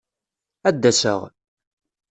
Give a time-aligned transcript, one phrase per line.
[0.67, 1.19] Ad d-aseɣ.